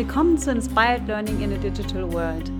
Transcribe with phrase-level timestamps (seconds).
[0.00, 2.50] Willkommen zu Inspired Learning in a Digital World,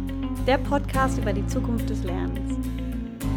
[0.46, 2.68] der Podcast über die Zukunft des Lernens.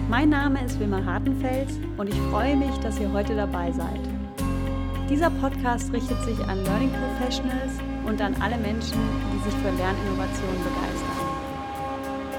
[0.09, 4.01] Mein Name ist Wilma Hartenfels und ich freue mich, dass ihr heute dabei seid.
[5.09, 8.99] Dieser Podcast richtet sich an Learning Professionals und an alle Menschen,
[9.31, 11.23] die sich für Lerninnovationen begeistern.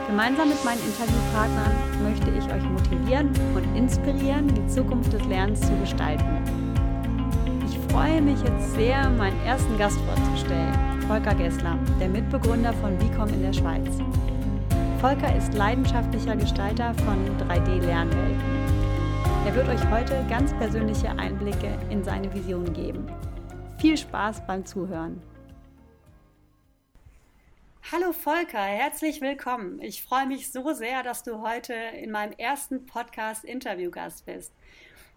[0.07, 5.75] Gemeinsam mit meinen Interviewpartnern möchte ich euch motivieren und inspirieren, die Zukunft des Lernens zu
[5.81, 6.29] gestalten.
[7.67, 10.94] Ich freue mich jetzt sehr, meinen ersten Gast vorzustellen.
[11.09, 13.87] Volker Gessler, der Mitbegründer von Vicom in der Schweiz.
[15.03, 18.41] Volker ist leidenschaftlicher Gestalter von 3D-Lernwelten.
[19.45, 23.07] Er wird euch heute ganz persönliche Einblicke in seine Vision geben.
[23.79, 25.21] Viel Spaß beim Zuhören.
[27.93, 29.83] Hallo Volker, herzlich willkommen.
[29.83, 34.55] Ich freue mich so sehr, dass du heute in meinem ersten Podcast Interviewgast bist.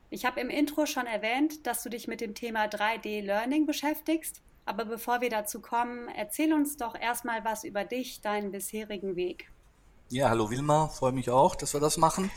[0.10, 4.86] Ich habe im Intro schon erwähnt, dass du dich mit dem Thema 3D-Learning beschäftigst aber
[4.86, 9.50] bevor wir dazu kommen, erzähl uns doch erstmal was über dich, deinen bisherigen Weg.
[10.10, 12.30] Ja, hallo Wilma, freue mich auch, dass wir das machen.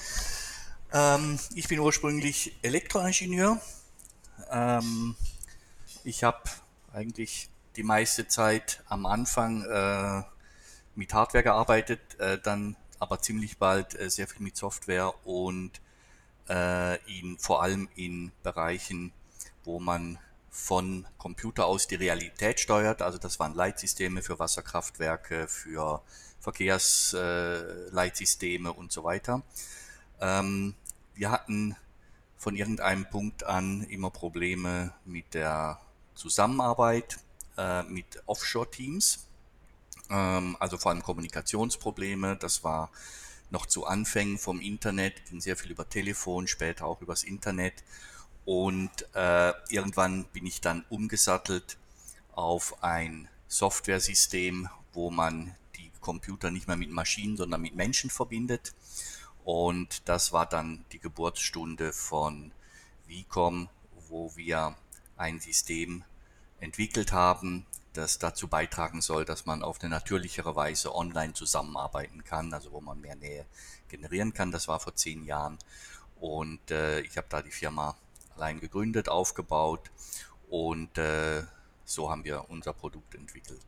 [0.92, 3.60] Ähm, ich bin ursprünglich Elektroingenieur.
[4.50, 5.16] Ähm,
[6.04, 6.42] ich habe
[6.92, 10.22] eigentlich die meiste Zeit am Anfang äh,
[10.94, 15.80] mit Hardware gearbeitet, äh, dann aber ziemlich bald äh, sehr viel mit Software und
[16.48, 19.12] äh, in, vor allem in Bereichen,
[19.64, 20.18] wo man
[20.50, 23.00] von Computer aus die Realität steuert.
[23.02, 26.02] Also das waren Leitsysteme für Wasserkraftwerke, für
[26.40, 29.42] Verkehrsleitsysteme äh, und so weiter.
[30.20, 30.74] Ähm,
[31.14, 31.76] wir hatten
[32.36, 35.80] von irgendeinem Punkt an immer Probleme mit der
[36.14, 37.20] Zusammenarbeit
[37.56, 39.26] äh, mit Offshore-Teams,
[40.10, 42.36] ähm, also vor allem Kommunikationsprobleme.
[42.36, 42.90] Das war
[43.50, 47.84] noch zu Anfängen vom Internet, ging sehr viel über Telefon, später auch übers Internet.
[48.50, 51.78] Und äh, irgendwann bin ich dann umgesattelt
[52.32, 58.74] auf ein Softwaresystem, wo man die Computer nicht mehr mit Maschinen, sondern mit Menschen verbindet.
[59.44, 62.50] Und das war dann die Geburtsstunde von
[63.06, 63.68] Vicom,
[64.08, 64.74] wo wir
[65.16, 66.02] ein System
[66.58, 72.52] entwickelt haben, das dazu beitragen soll, dass man auf eine natürlichere Weise online zusammenarbeiten kann,
[72.52, 73.46] also wo man mehr Nähe
[73.86, 74.50] generieren kann.
[74.50, 75.56] Das war vor zehn Jahren.
[76.18, 77.96] Und äh, ich habe da die Firma
[78.40, 79.90] allein gegründet, aufgebaut
[80.48, 81.42] und äh,
[81.84, 83.60] so haben wir unser Produkt entwickelt.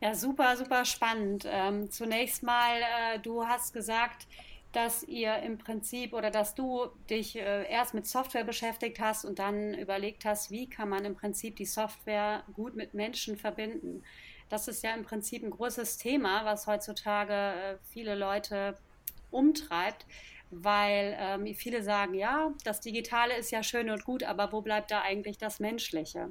[0.00, 1.46] Ja, super, super spannend.
[1.46, 4.26] Ähm, zunächst mal, äh, du hast gesagt,
[4.72, 9.38] dass ihr im Prinzip oder dass du dich äh, erst mit Software beschäftigt hast und
[9.38, 14.02] dann überlegt hast, wie kann man im Prinzip die Software gut mit Menschen verbinden.
[14.48, 18.78] Das ist ja im Prinzip ein großes Thema, was heutzutage äh, viele Leute
[19.30, 20.06] umtreibt
[20.52, 24.90] weil ähm, viele sagen, ja, das Digitale ist ja schön und gut, aber wo bleibt
[24.90, 26.28] da eigentlich das Menschliche?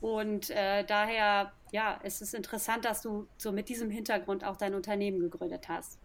[0.00, 4.74] Und äh, daher, ja, es ist interessant, dass du so mit diesem Hintergrund auch dein
[4.74, 5.98] Unternehmen gegründet hast.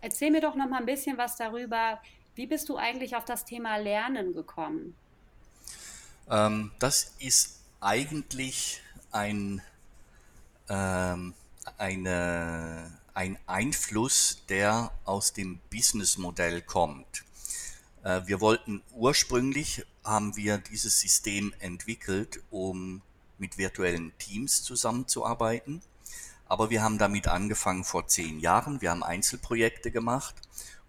[0.00, 2.00] Erzähl mir doch noch mal ein bisschen was darüber.
[2.36, 4.94] Wie bist du eigentlich auf das Thema Lernen gekommen?
[6.30, 8.80] Ähm, das ist eigentlich
[9.10, 9.60] ein,
[10.68, 11.34] ähm,
[11.78, 17.24] eine, ein Einfluss, der aus dem Businessmodell kommt.
[18.04, 23.00] Äh, wir wollten ursprünglich, haben wir dieses System entwickelt, um
[23.38, 25.80] mit virtuellen Teams zusammenzuarbeiten.
[26.46, 28.82] Aber wir haben damit angefangen vor zehn Jahren.
[28.82, 30.34] Wir haben Einzelprojekte gemacht.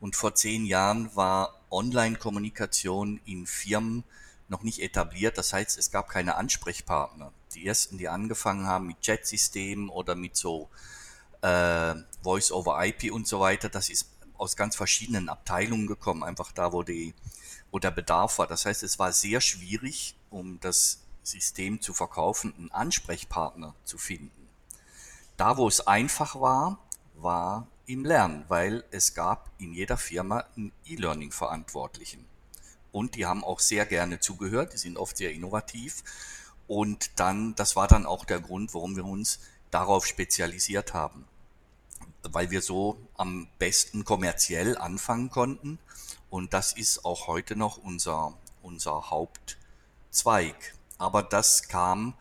[0.02, 4.04] Und vor zehn Jahren war Online-Kommunikation in Firmen
[4.50, 5.38] noch nicht etabliert.
[5.38, 7.32] Das heißt, es gab keine Ansprechpartner.
[7.56, 10.70] Die ersten, die angefangen haben mit Chat-Systemen oder mit so
[11.47, 16.52] äh, Voice over IP und so weiter, das ist aus ganz verschiedenen Abteilungen gekommen, einfach
[16.52, 17.13] da, wo die,
[17.72, 18.47] wo der Bedarf war.
[18.47, 24.47] Das heißt, es war sehr schwierig, um das System zu verkaufen, einen Ansprechpartner zu finden.
[25.38, 26.80] Da, wo es einfach war,
[27.16, 32.25] war im Lernen, weil es gab in jeder Firma einen E-Learning-Verantwortlichen.
[32.91, 36.04] Und die haben auch sehr gerne zugehört, die sind oft sehr innovativ.
[36.68, 39.39] Und dann, das war dann auch der Grund, warum wir uns
[39.72, 41.25] darauf spezialisiert haben,
[42.33, 45.79] weil wir so am besten kommerziell anfangen konnten.
[46.29, 50.75] Und das ist auch heute noch unser, unser Hauptzweig.
[50.97, 52.13] Aber das kam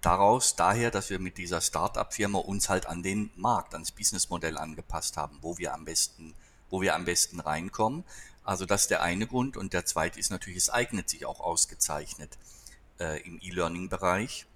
[0.00, 5.16] daraus daher, dass wir mit dieser Start-up-Firma uns halt an den Markt, ans Businessmodell angepasst
[5.16, 6.34] haben, wo wir am besten,
[6.68, 8.04] wo wir am besten reinkommen.
[8.44, 9.56] Also das ist der eine Grund.
[9.56, 12.38] Und der zweite ist natürlich, es eignet sich auch ausgezeichnet
[13.00, 14.46] äh, im E-Learning-Bereich.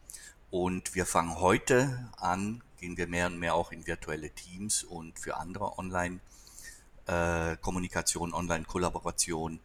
[0.50, 5.18] Und wir fangen heute an, gehen wir mehr und mehr auch in virtuelle Teams und
[5.18, 9.60] für andere Online-Kommunikation, äh, Online-Kollaboration.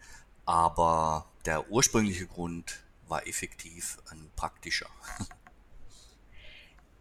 [0.46, 4.90] Aber der ursprüngliche Grund war effektiv ein praktischer.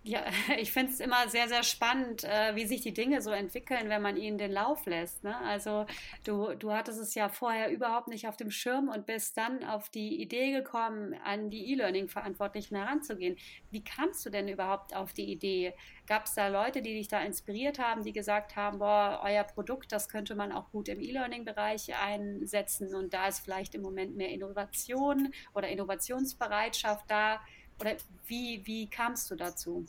[0.04, 0.24] Ja,
[0.58, 4.02] ich finde es immer sehr, sehr spannend, äh, wie sich die Dinge so entwickeln, wenn
[4.02, 5.22] man ihnen den Lauf lässt.
[5.22, 5.36] Ne?
[5.38, 5.86] Also
[6.24, 9.90] du, du hattest es ja vorher überhaupt nicht auf dem Schirm und bist dann auf
[9.90, 13.36] die Idee gekommen, an die E-Learning-Verantwortlichen heranzugehen.
[13.70, 15.72] Wie kamst du denn überhaupt auf die Idee?
[16.08, 19.92] Gab es da Leute, die dich da inspiriert haben, die gesagt haben, boah, euer Produkt,
[19.92, 24.30] das könnte man auch gut im E-Learning-Bereich einsetzen und da ist vielleicht im Moment mehr
[24.30, 27.40] Innovation oder Innovationsbereitschaft da?
[27.80, 27.96] Oder
[28.26, 29.86] wie, wie kamst du dazu?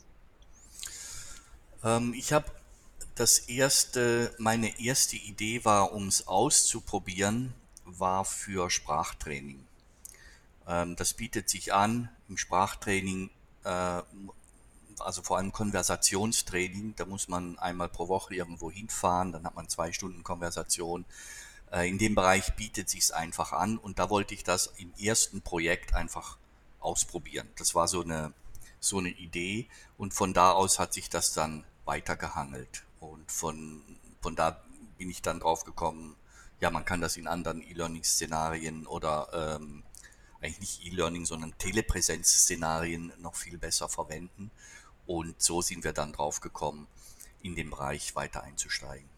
[1.82, 2.50] Ähm, ich habe
[3.14, 7.54] das erste, meine erste Idee war, um es auszuprobieren,
[7.84, 9.64] war für Sprachtraining.
[10.66, 13.30] Ähm, das bietet sich an im Sprachtraining,
[13.64, 14.02] äh,
[14.98, 16.94] also vor allem Konversationstraining.
[16.96, 21.04] Da muss man einmal pro Woche irgendwo hinfahren, dann hat man zwei Stunden Konversation.
[21.70, 24.92] Äh, in dem Bereich bietet sich es einfach an und da wollte ich das im
[24.98, 26.38] ersten Projekt einfach
[26.84, 27.48] ausprobieren.
[27.56, 28.32] Das war so eine,
[28.80, 32.84] so eine Idee und von da aus hat sich das dann weitergehangelt.
[33.00, 33.82] Und von,
[34.20, 34.62] von da
[34.98, 36.16] bin ich dann drauf gekommen,
[36.60, 39.82] ja, man kann das in anderen E-Learning-Szenarien oder ähm,
[40.40, 44.50] eigentlich nicht E-Learning, sondern Telepräsenz-Szenarien noch viel besser verwenden.
[45.06, 46.86] Und so sind wir dann drauf gekommen,
[47.42, 49.08] in den Bereich weiter einzusteigen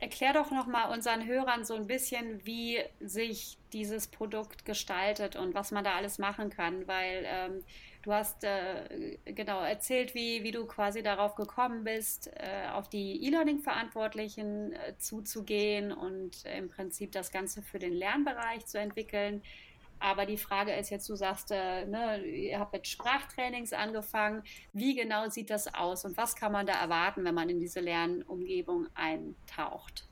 [0.00, 5.54] erklär doch noch mal unseren Hörern so ein bisschen, wie sich dieses Produkt gestaltet und
[5.54, 7.64] was man da alles machen kann, weil ähm,
[8.02, 13.22] du hast äh, genau erzählt, wie, wie du quasi darauf gekommen bist, äh, auf die
[13.26, 19.42] E-Learning-Verantwortlichen äh, zuzugehen und im Prinzip das Ganze für den Lernbereich zu entwickeln.
[19.98, 24.42] Aber die Frage ist jetzt, du sagst, äh, ne, ihr habt mit Sprachtrainings angefangen.
[24.72, 27.80] Wie genau sieht das aus und was kann man da erwarten, wenn man in diese
[27.80, 30.05] Lernumgebung eintaucht?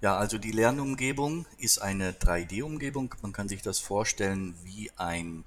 [0.00, 3.14] Ja, also die Lernumgebung ist eine 3D-Umgebung.
[3.22, 5.44] Man kann sich das vorstellen wie ein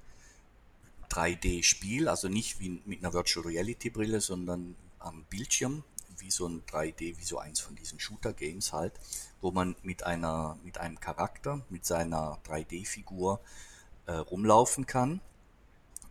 [1.10, 5.84] 3D-Spiel, also nicht wie mit einer Virtual Reality-Brille, sondern am Bildschirm,
[6.18, 8.94] wie so ein 3D, wie so eins von diesen Shooter-Games halt
[9.42, 13.40] wo man mit einer, mit einem Charakter, mit seiner 3D-Figur
[14.06, 15.22] äh, rumlaufen kann.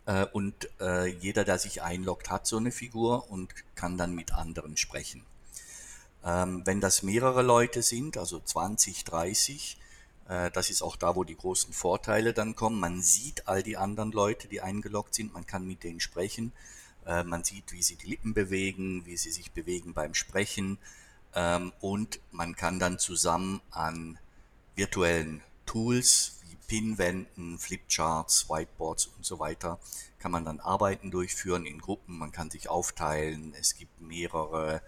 [0.07, 4.33] Äh, und äh, jeder, der sich einloggt, hat so eine Figur und kann dann mit
[4.33, 5.25] anderen sprechen.
[6.29, 9.79] Ähm, wenn das mehrere Leute sind, also 20, 30,
[10.29, 12.79] äh, das ist auch da, wo die großen Vorteile dann kommen.
[12.79, 16.53] Man sieht all die anderen Leute, die eingeloggt sind, man kann mit denen sprechen.
[17.07, 20.77] Äh, man sieht, wie sie die Lippen bewegen, wie sie sich bewegen beim Sprechen.
[21.35, 24.19] Ähm, und man kann dann zusammen an
[24.77, 29.79] virtuellen Tools wie Pinwänden, Flipcharts, Whiteboards und so weiter,
[30.19, 32.19] kann man dann Arbeiten durchführen in Gruppen.
[32.19, 33.55] Man kann sich aufteilen.
[33.59, 34.83] Es gibt mehrere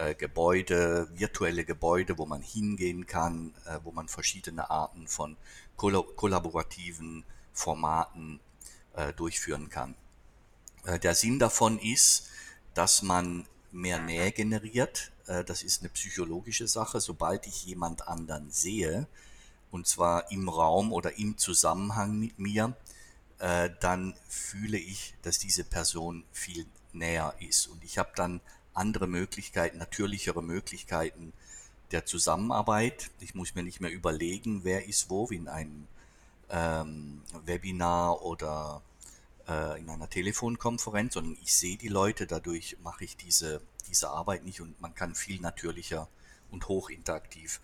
[0.00, 5.36] äh, Gebäude, virtuelle Gebäude, wo man hingehen kann, äh, wo man verschiedene Arten von
[5.76, 8.40] koll kollaborativen Formaten
[8.94, 9.94] äh, durchführen kann.
[10.84, 12.28] Äh, der Sinn davon ist,
[12.74, 15.12] dass man mehr Nähe generiert.
[15.26, 17.00] Äh, das ist eine psychologische Sache.
[17.00, 19.06] Sobald ich jemand anderen sehe,
[19.70, 22.76] und zwar im Raum oder im Zusammenhang mit mir,
[23.38, 27.68] dann fühle ich, dass diese Person viel näher ist.
[27.68, 28.42] Und ich habe dann
[28.74, 31.32] andere Möglichkeiten, natürlichere Möglichkeiten
[31.92, 33.10] der Zusammenarbeit.
[33.20, 35.86] Ich muss mir nicht mehr überlegen, wer ist wo, in einem
[36.50, 38.82] ähm, Webinar oder
[39.48, 44.44] äh, in einer Telefonkonferenz, sondern ich sehe die Leute, dadurch mache ich diese, diese Arbeit
[44.44, 46.08] nicht und man kann viel natürlicher
[46.50, 47.60] und hochinteraktiv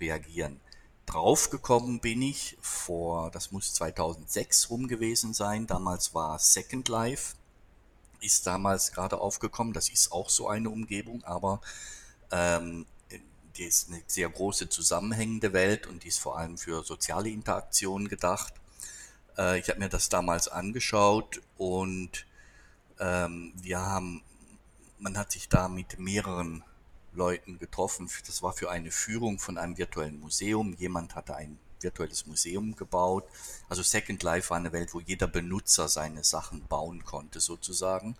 [0.00, 0.60] reagieren.
[1.06, 7.34] Draufgekommen bin ich vor, das muss 2006 rum gewesen sein, damals war Second Life,
[8.20, 11.60] ist damals gerade aufgekommen, das ist auch so eine Umgebung, aber
[12.30, 12.86] ähm,
[13.56, 18.08] die ist eine sehr große zusammenhängende Welt und die ist vor allem für soziale Interaktionen
[18.08, 18.54] gedacht.
[19.36, 22.26] Äh, ich habe mir das damals angeschaut und
[22.98, 24.22] ähm, wir haben,
[24.98, 26.62] man hat sich da mit mehreren
[27.12, 28.08] Leuten getroffen.
[28.26, 30.74] Das war für eine Führung von einem virtuellen Museum.
[30.74, 33.24] Jemand hatte ein virtuelles Museum gebaut.
[33.68, 38.16] Also Second Life war eine Welt, wo jeder Benutzer seine Sachen bauen konnte, sozusagen.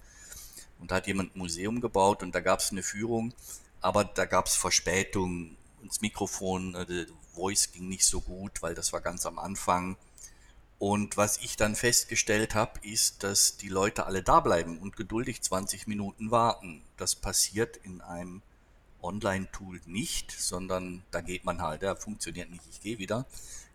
[0.78, 3.34] Und da hat jemand ein Museum gebaut und da gab es eine Führung,
[3.80, 5.56] aber da gab es Verspätungen.
[5.82, 9.96] Das Mikrofon, äh, Voice ging nicht so gut, weil das war ganz am Anfang.
[10.78, 15.42] Und was ich dann festgestellt habe, ist, dass die Leute alle da bleiben und geduldig
[15.42, 16.82] 20 Minuten warten.
[16.96, 18.40] Das passiert in einem
[19.02, 23.26] Online-Tool nicht, sondern da geht man halt, der funktioniert nicht, ich gehe wieder.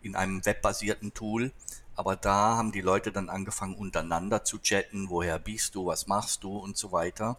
[0.01, 1.51] In einem webbasierten Tool,
[1.95, 6.43] aber da haben die Leute dann angefangen untereinander zu chatten, woher bist du, was machst
[6.43, 7.37] du und so weiter.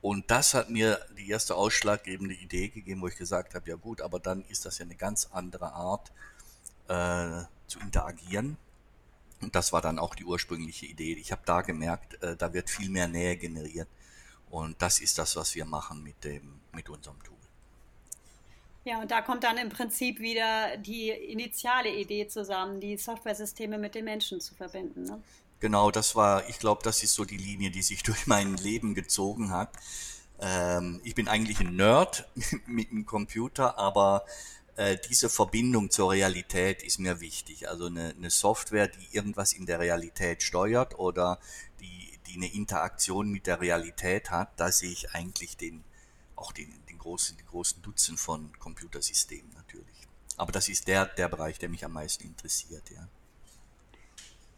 [0.00, 4.00] Und das hat mir die erste ausschlaggebende Idee gegeben, wo ich gesagt habe, ja gut,
[4.00, 6.10] aber dann ist das ja eine ganz andere Art
[6.88, 8.56] äh, zu interagieren
[9.42, 11.14] Und das war dann auch die ursprüngliche Idee.
[11.14, 13.88] Ich habe da gemerkt, äh, da wird viel mehr Nähe generiert.
[14.50, 17.36] Und das ist das, was wir machen mit, dem, mit unserem Tool.
[18.84, 23.94] Ja, und da kommt dann im Prinzip wieder die initiale Idee zusammen, die Softwaresysteme mit
[23.94, 25.04] den Menschen zu verbinden.
[25.04, 25.22] Ne?
[25.60, 28.94] Genau, das war, ich glaube, das ist so die Linie, die sich durch mein Leben
[28.94, 29.70] gezogen hat.
[30.40, 32.26] Ähm, ich bin eigentlich ein Nerd
[32.66, 34.24] mit dem Computer, aber
[34.76, 37.68] äh, diese Verbindung zur Realität ist mir wichtig.
[37.68, 41.38] Also eine, eine, Software, die irgendwas in der Realität steuert oder
[42.30, 45.84] die, eine Interaktion mit der Realität hat, da sehe ich eigentlich den,
[46.36, 50.08] auch den, den großen, die großen Dutzend von Computersystemen natürlich.
[50.36, 53.08] Aber das ist der, der Bereich, der mich am meisten interessiert, ja.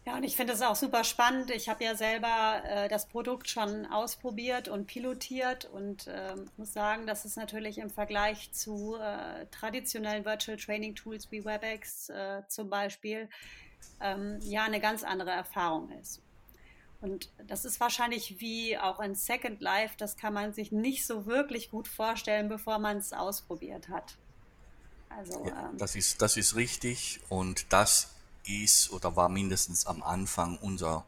[0.05, 1.49] Ja, und ich finde es auch super spannend.
[1.49, 7.07] Ich habe ja selber äh, das Produkt schon ausprobiert und pilotiert und äh, muss sagen,
[7.07, 12.69] dass es natürlich im Vergleich zu äh, traditionellen Virtual Training Tools wie WebEx äh, zum
[12.69, 13.29] Beispiel
[14.01, 16.21] ähm, ja eine ganz andere Erfahrung ist.
[17.03, 21.25] Und das ist wahrscheinlich wie auch in Second Life, das kann man sich nicht so
[21.25, 24.17] wirklich gut vorstellen, bevor man es ausprobiert hat.
[25.09, 28.11] Also, ja, ähm, das, ist, das ist richtig und das
[28.45, 31.05] ist oder war mindestens am Anfang unser,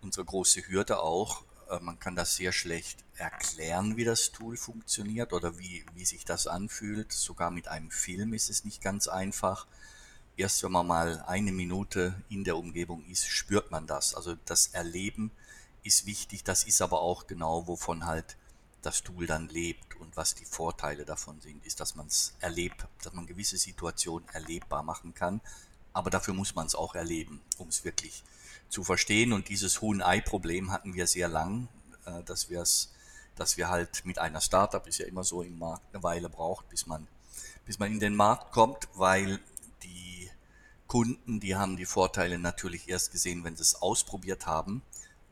[0.00, 1.42] unsere große Hürde auch.
[1.68, 6.24] Äh, man kann das sehr schlecht erklären, wie das Tool funktioniert oder wie, wie sich
[6.24, 7.10] das anfühlt.
[7.10, 9.66] Sogar mit einem Film ist es nicht ganz einfach.
[10.40, 14.14] Erst wenn man mal eine Minute in der Umgebung ist, spürt man das.
[14.14, 15.30] Also das Erleben
[15.82, 16.44] ist wichtig.
[16.44, 18.38] Das ist aber auch genau, wovon halt
[18.80, 22.86] das Tool dann lebt und was die Vorteile davon sind, ist, dass man es erlebt,
[23.02, 25.42] dass man gewisse Situationen erlebbar machen kann,
[25.92, 28.22] aber dafür muss man es auch erleben, um es wirklich
[28.70, 29.34] zu verstehen.
[29.34, 31.68] Und dieses Huhn-Ei-Problem hatten wir sehr lang,
[32.06, 32.90] äh, dass wir es,
[33.36, 36.66] dass wir halt mit einer Startup, ist ja immer so im Markt, eine Weile braucht,
[36.70, 37.06] bis man,
[37.66, 39.38] bis man in den Markt kommt, weil
[40.90, 44.82] Kunden, die haben die Vorteile natürlich erst gesehen, wenn sie es ausprobiert haben.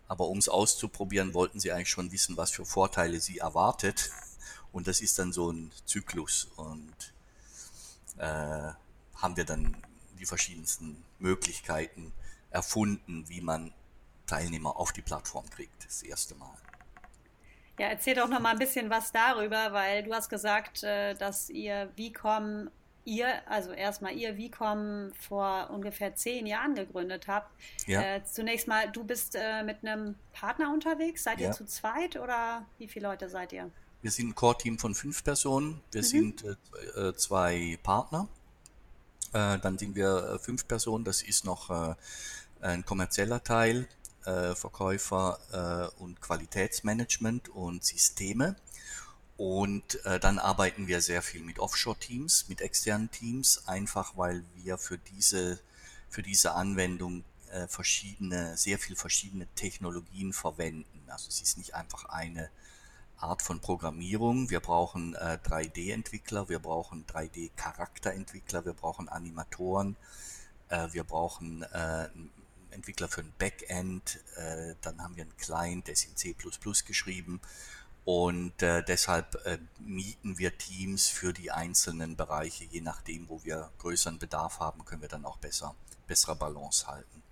[0.07, 4.13] Aber um es auszuprobieren, wollten sie eigentlich schon wissen, was für Vorteile sie erwartet.
[4.71, 6.45] Und das ist dann so ein Zyklus.
[6.55, 6.95] Und
[8.19, 8.71] äh,
[9.17, 9.77] haben wir dann
[10.21, 12.13] die verschiedensten Möglichkeiten
[12.51, 13.75] erfunden, wie man
[14.29, 16.57] Teilnehmer auf die Plattform kriegt, das erste Mal.
[17.81, 21.51] Ja, erzähl doch noch mal ein bisschen was darüber, weil du hast gesagt, äh, dass
[21.51, 22.71] ihr Vicom,
[23.09, 27.51] ihr, also erstmal ihr Vicom vor ungefähr zehn Jahren gegründet habt.
[27.87, 28.03] Ja.
[28.03, 31.25] Äh, zunächst mal, du bist äh, mit einem Partner unterwegs.
[31.25, 31.49] Seid ja.
[31.49, 33.71] ihr zu zweit oder wie viele Leute seid ihr?
[34.03, 35.81] Wir sind ein Core-Team von fünf Personen.
[35.91, 36.07] Wir mhm.
[36.07, 38.29] sind äh, zwei Partner
[39.33, 41.95] äh, dann sind wir äh, fünf Personen, das ist noch äh,
[42.61, 43.89] ein kommerzieller Teil,
[44.55, 45.39] Verkäufer
[45.99, 48.57] und Qualitätsmanagement und Systeme.
[49.39, 54.79] Und äh, dann arbeiten wir sehr viel mit Offshore-Teams, mit externen Teams, einfach weil wir
[54.79, 55.61] für diese,
[56.11, 61.05] für diese Anwendung äh, verschiedene, sehr viel verschiedene Technologien verwenden.
[61.07, 62.51] Also es ist nicht einfach eine
[63.17, 64.51] Art von Programmierung.
[64.51, 69.95] Wir brauchen äh, 3D-Entwickler, wir brauchen 3D-Charakterentwickler, wir brauchen Animatoren,
[70.69, 72.09] äh, wir brauchen äh,
[72.73, 76.35] Entwickler für ein Backend, äh, dann haben wir einen Client, der ist in C++
[76.85, 77.41] geschrieben
[78.09, 83.69] und äh, deshalb äh, mieten wir Teams für die einzelnen Bereiche, je nachdem, wo wir
[83.77, 85.75] größeren Bedarf haben, können wir dann auch besser,
[86.07, 87.23] bessere Balance halten.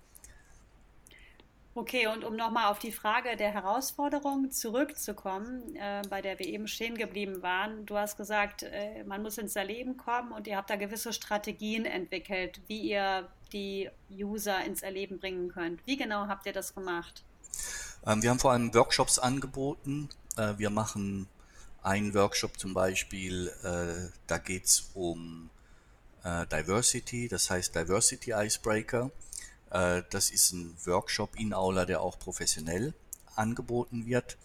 [1.73, 6.67] Okay, und um nochmal auf die Frage der Herausforderung zurückzukommen, äh, bei der wir eben
[6.67, 7.87] stehen geblieben waren.
[7.87, 11.85] Du hast gesagt, äh, man muss ins Erleben kommen und ihr habt da gewisse Strategien
[11.85, 15.83] entwickelt, wie ihr die User ins Erleben bringen könnt.
[15.87, 17.23] Wie genau habt ihr das gemacht?
[18.05, 20.09] Ähm, wir haben vor allem Workshops angeboten.
[20.37, 21.27] Äh, wir machen
[21.83, 25.49] einen Workshop zum Beispiel, äh, da geht es um
[26.23, 29.11] äh, Diversity, das heißt Diversity Icebreaker.
[29.71, 32.93] Äh, das ist ein Workshop in Aula, der auch professionell
[33.35, 34.37] angeboten wird.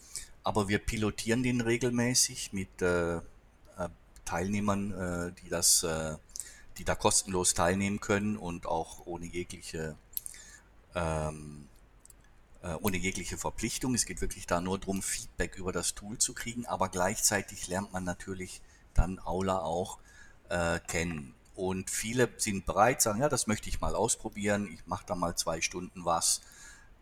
[0.43, 3.21] Aber wir pilotieren den regelmäßig mit äh, äh
[4.25, 5.85] Teilnehmern, die das,
[6.77, 9.97] die da kostenlos teilnehmen können und auch ohne jegliche
[10.95, 11.72] ähm, äh,
[12.81, 13.93] ohne jegliche Verpflichtung.
[13.93, 17.91] Es geht wirklich da nur darum, Feedback über das Tool zu kriegen, aber gleichzeitig lernt
[17.91, 18.61] man natürlich
[18.93, 19.99] dann Aula auch
[20.49, 21.33] äh, kennen.
[21.55, 25.35] Und viele sind bereit, sagen, ja, das möchte ich mal ausprobieren, ich mache da mal
[25.35, 26.41] zwei Stunden was.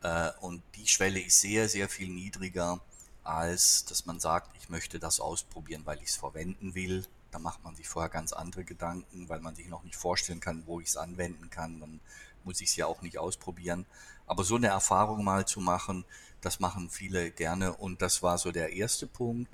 [0.03, 2.81] Äh, und die Schwelle ist sehr, sehr viel niedriger,
[3.23, 7.05] als dass man sagt, ich möchte das ausprobieren, weil ich es verwenden will.
[7.31, 10.63] Da macht man sich vorher ganz andere Gedanken, weil man sich noch nicht vorstellen kann,
[10.65, 11.79] wo ich es anwenden kann.
[11.79, 12.01] Dann
[12.43, 13.85] muss ich es ja auch nicht ausprobieren.
[14.31, 16.05] Aber so eine Erfahrung mal zu machen,
[16.39, 17.73] das machen viele gerne.
[17.73, 19.51] Und das war so der erste Punkt.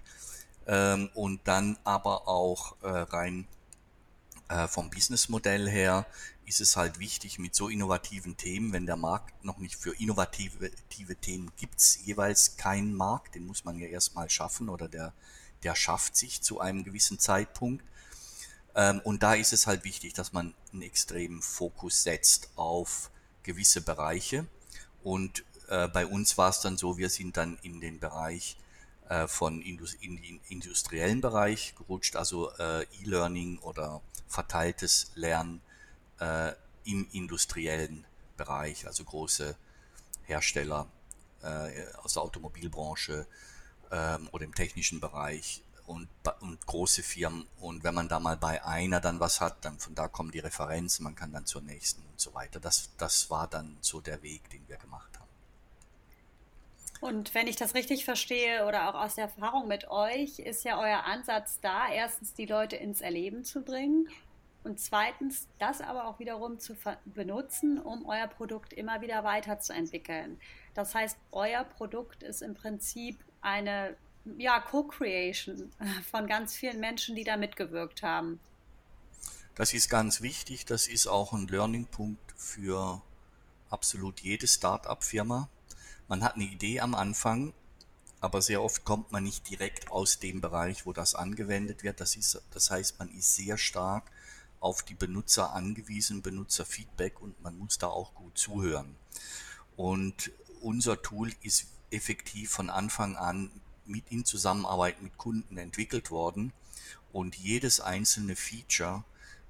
[0.67, 3.47] Ähm, und dann aber auch äh, rein
[4.49, 6.05] äh, vom Businessmodell her
[6.45, 10.69] ist es halt wichtig mit so innovativen Themen, wenn der Markt noch nicht für innovative
[11.21, 15.11] Themen gibt es jeweils keinen Markt, den muss man ja erstmal schaffen oder der,
[15.63, 17.83] der schafft sich zu einem gewissen Zeitpunkt.
[18.75, 23.09] Ähm, und da ist es halt wichtig, dass man einen extremen Fokus setzt auf
[23.41, 24.45] gewisse Bereiche.
[25.07, 28.57] Und äh, bei uns war es dann so, wir sind dann in den Bereich
[29.07, 35.61] äh, von Indus in den industriellen Bereich gerutscht, also äh, E-Learning oder verteiltes Lernen
[36.19, 36.51] äh,
[36.83, 38.03] im industriellen
[38.35, 39.55] Bereich, also große
[40.23, 40.89] Hersteller
[41.41, 43.27] äh, aus der Automobilbranche
[43.89, 46.07] ähm, oder im technischen Bereich und,
[46.41, 47.47] und große Firmen.
[47.59, 50.39] Und wenn man da mal bei einer dann was hat, dann von da kommen die
[50.39, 52.59] Referenzen, man kann dann zur nächsten und so weiter.
[52.59, 55.27] Das, das war dann so der Weg, den wir gemacht haben.
[56.99, 60.79] Und wenn ich das richtig verstehe oder auch aus der Erfahrung mit euch, ist ja
[60.79, 64.09] euer Ansatz da, erstens die Leute ins Erleben zu bringen
[64.63, 66.75] und zweitens das aber auch wiederum zu
[67.05, 70.39] benutzen, um euer Produkt immer wieder weiterzuentwickeln.
[70.73, 73.95] Das heißt, euer Produkt ist im Prinzip eine
[74.37, 75.71] ja, Co-Creation
[76.11, 78.39] von ganz vielen Menschen, die da mitgewirkt haben.
[79.55, 80.65] Das ist ganz wichtig.
[80.65, 83.01] Das ist auch ein Learning-Punkt für
[83.69, 85.49] absolut jede Start-up-Firma.
[86.07, 87.53] Man hat eine Idee am Anfang,
[88.21, 91.99] aber sehr oft kommt man nicht direkt aus dem Bereich, wo das angewendet wird.
[91.99, 94.11] Das, ist, das heißt, man ist sehr stark
[94.59, 98.95] auf die Benutzer angewiesen, Benutzerfeedback und man muss da auch gut zuhören.
[99.75, 100.31] Und
[100.61, 103.51] unser Tool ist effektiv von Anfang an
[103.87, 106.53] mit in Zusammenarbeit mit Kunden entwickelt worden
[107.11, 109.03] und jedes einzelne Feature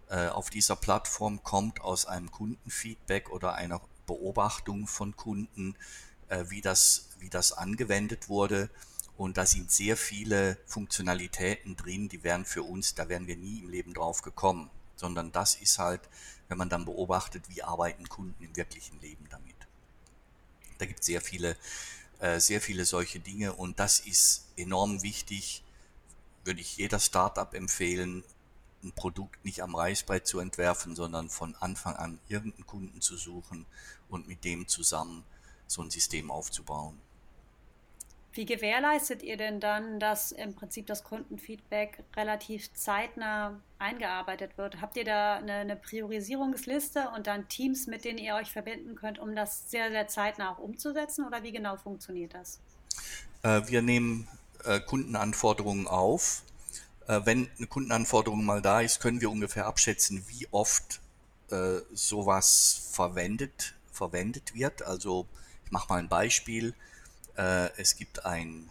[0.09, 5.75] äh, auf dieser Plattform kommt aus einem Kundenfeedback oder einer Beobachtung von Kunden,
[6.29, 8.69] äh, wie, das, wie das angewendet wurde.
[9.17, 13.59] Und da sind sehr viele Funktionalitäten drin, die wären für uns, da wären wir nie
[13.59, 16.01] im Leben drauf gekommen, sondern das ist halt,
[16.47, 19.55] wenn man dann beobachtet, wie arbeiten Kunden im wirklichen Leben damit.
[20.77, 21.57] Da gibt es sehr viele
[22.37, 25.63] sehr viele solche Dinge und das ist enorm wichtig,
[26.43, 28.23] würde ich jeder Startup empfehlen,
[28.83, 33.65] ein Produkt nicht am Reißbrett zu entwerfen, sondern von Anfang an irgendeinen Kunden zu suchen
[34.09, 35.23] und mit dem zusammen
[35.67, 36.97] so ein System aufzubauen.
[38.33, 44.79] Wie gewährleistet ihr denn dann, dass im Prinzip das Kundenfeedback relativ zeitnah eingearbeitet wird?
[44.79, 49.17] Habt ihr da eine, eine, Priorisierungsliste und dann Teams, mit denen ihr euch verbinden könnt,
[49.17, 51.25] um das sehr, sehr zeitnah auch umzusetzen?
[51.25, 52.59] Oder wie genau funktioniert das?
[53.43, 54.27] Äh, wir nehmen
[54.65, 56.43] äh, Kundenanforderungen auf.
[57.07, 61.01] Äh, wenn eine Kundenanforderung mal da ist, können wir ungefähr abschätzen, wie oft
[61.93, 64.81] sowas verwendet, verwendet wird.
[64.81, 65.25] Also
[65.63, 66.73] ich mache mal ein Beispiel
[67.37, 68.69] äh, es gibt ein,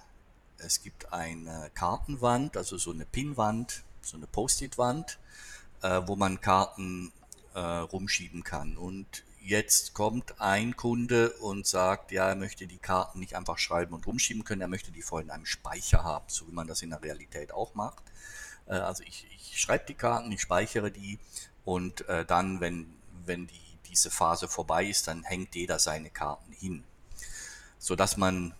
[0.59, 5.19] es gibt eine Kartenwand, also so eine Pinwand, so eine Post-it-Wand,
[5.83, 7.13] äh, wo man Karten
[7.55, 8.77] äh, rumschieben kann.
[8.77, 13.95] Und jetzt kommt ein Kunde und sagt, ja, er möchte die Karten nicht einfach schreiben
[13.95, 16.83] und rumschieben können, er möchte die voll in einem Speicher haben, so wie man das
[16.83, 18.03] in der Realität auch macht.
[18.67, 21.19] Äh, also ich, ich schreibe die Karten, ich speichere die
[21.65, 22.93] und äh, dann, wenn,
[23.25, 26.85] wenn die, diese Phase vorbei ist, dann hängt jeder seine Karten hin
[27.87, 28.53] so dass man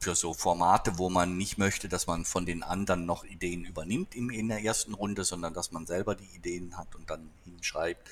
[0.00, 4.14] für so Formate, wo man nicht möchte, dass man von den anderen noch Ideen übernimmt
[4.14, 8.06] in, der ersten Runde, sondern dass man selber die Ideen hat und dann hinschreibt.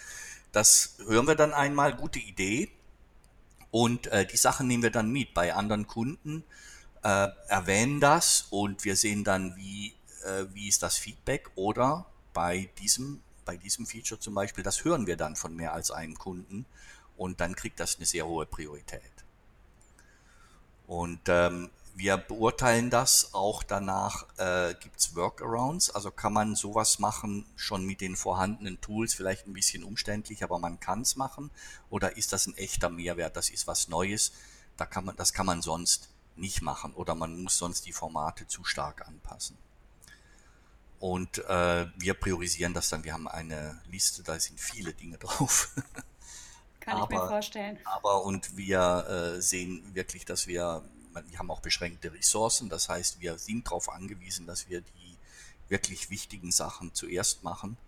[0.53, 2.71] Das hören wir dann einmal, gute Idee.
[3.71, 6.45] Und äh, die Sachen nehmen wir dann mit bei anderen Kunden,
[7.03, 9.93] äh, erwähnen das und wir sehen dann, wie,
[10.25, 15.07] äh, wie ist das Feedback oder bei diesem, bei diesem Feature zum Beispiel, das hören
[15.07, 16.65] wir dann von mehr als einem Kunden
[17.19, 19.14] und dann kriegt das eine sehr hohe Priorität.
[20.87, 26.99] Und ähm, wir beurteilen das auch danach, äh, gibt es Workarounds, also kann man sowas
[26.99, 31.51] machen, schon mit den vorhandenen Tools, vielleicht ein bisschen umständlich, aber man kann es machen.
[31.91, 34.33] Oder ist das ein echter Mehrwert, das ist was Neues,
[34.77, 38.49] da kann man, das kann man sonst nicht machen oder man muss sonst die Formate
[38.49, 39.57] zu stark anpassen.
[40.99, 45.71] Und äh, wir priorisieren das dann, wir haben eine Liste, da sind viele Dinge drauf.
[46.85, 47.79] Kann aber, ich mir vorstellen.
[47.85, 50.83] Aber und wir äh, sehen wirklich, dass wir,
[51.29, 55.17] wir haben auch beschränkte Ressourcen, das heißt, wir sind darauf angewiesen, dass wir die
[55.69, 57.79] wirklich wichtigen Sachen zuerst machen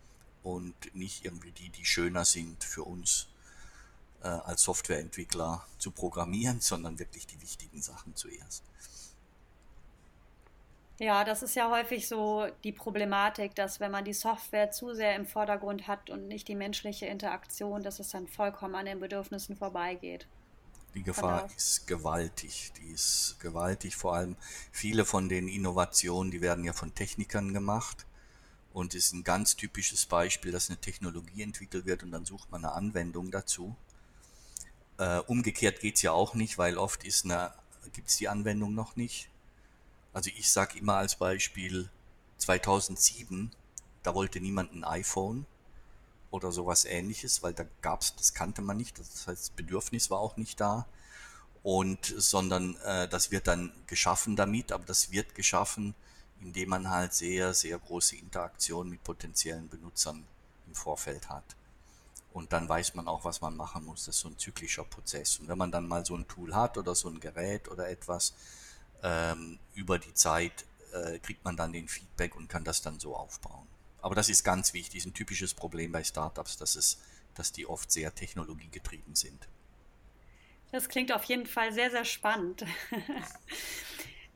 [0.43, 3.27] und nicht irgendwie die, die schöner sind für uns
[4.23, 8.63] äh, als Softwareentwickler zu programmieren, sondern wirklich die wichtigen Sachen zuerst.
[10.99, 15.15] Ja, das ist ja häufig so die Problematik, dass wenn man die Software zu sehr
[15.15, 19.57] im Vordergrund hat und nicht die menschliche Interaktion, dass es dann vollkommen an den Bedürfnissen
[19.57, 20.27] vorbeigeht.
[20.95, 22.73] Die Gefahr ist gewaltig.
[22.79, 23.97] Die ist gewaltig.
[23.97, 24.37] Vor allem
[24.73, 28.07] viele von den Innovationen, die werden ja von Technikern gemacht.
[28.73, 32.51] Und es ist ein ganz typisches Beispiel, dass eine Technologie entwickelt wird und dann sucht
[32.51, 33.77] man eine Anwendung dazu.
[34.97, 39.29] Äh, umgekehrt geht es ja auch nicht, weil oft gibt es die Anwendung noch nicht.
[40.17, 41.91] Also ich sage immer als Beispiel
[42.39, 43.51] 2007,
[44.03, 45.45] da wollte niemand ein iPhone
[46.31, 50.11] oder sowas ähnliches, weil da gab es, das kannte man nicht, das heißt, das Bedürfnis
[50.11, 50.87] war auch nicht da.
[51.63, 55.95] Und sondern äh, das wird dann geschaffen damit, aber das wird geschaffen,
[56.41, 60.27] indem man halt sehr, sehr große Interaktion mit potenziellen Benutzern
[60.67, 61.57] im Vorfeld hat.
[62.33, 64.07] Und dann weiß man auch, was man machen muss.
[64.07, 65.41] Das ist so ein zyklischer Prozess.
[65.41, 68.33] Und wenn man dann mal so ein Tool hat oder so ein Gerät oder etwas,
[69.03, 73.17] ähm, über die Zeit äh, kriegt man dann den Feedback und kann das dann so
[73.17, 73.67] aufbauen.
[74.01, 77.01] Aber das ist ganz wichtig, ist ein typisches Problem bei Startups, dass, es,
[77.35, 79.49] dass die oft sehr technologiegetrieben sind.
[80.73, 82.65] Das klingt auf jeden Fall sehr, sehr spannend.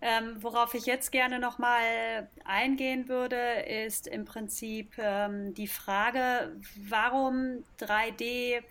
[0.02, 6.56] Ähm, worauf ich jetzt gerne nochmal eingehen würde, ist im Prinzip ähm, die Frage,
[6.88, 8.62] warum 3D